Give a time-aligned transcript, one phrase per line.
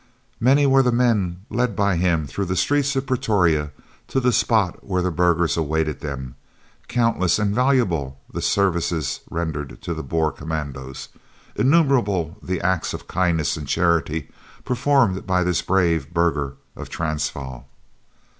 [0.39, 3.69] Many were the men led by him through the streets of Pretoria
[4.07, 6.33] to the spot where the burghers awaited them,
[6.87, 11.09] countless and valuable the services rendered to the Boer commandos,
[11.55, 14.29] innumerable the acts of kindness and charity
[14.65, 17.67] performed by this brave burgher of Transvaal.